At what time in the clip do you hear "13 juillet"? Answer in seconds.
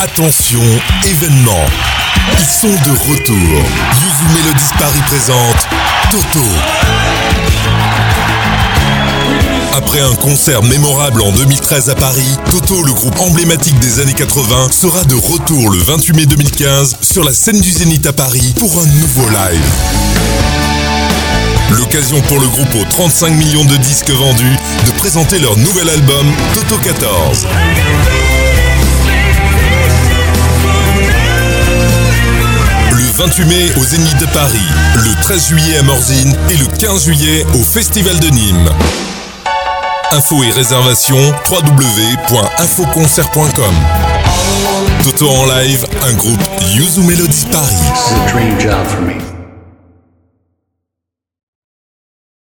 35.22-35.78